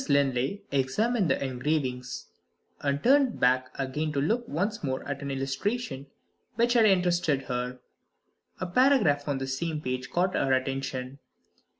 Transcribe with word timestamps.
Linley 0.09 0.63
examined 0.71 1.29
the 1.29 1.45
engravings 1.45 2.25
and 2.79 3.03
turned 3.03 3.39
back 3.39 3.69
again 3.75 4.11
to 4.13 4.19
look 4.19 4.47
once 4.47 4.83
more 4.83 5.07
at 5.07 5.21
an 5.21 5.29
illustration 5.29 6.07
which 6.55 6.73
had 6.73 6.85
interested 6.87 7.43
her. 7.43 7.77
A 8.59 8.65
paragraph 8.65 9.27
on 9.27 9.37
the 9.37 9.45
same 9.45 9.79
page 9.79 10.09
caught 10.09 10.33
her 10.33 10.53
attention. 10.53 11.19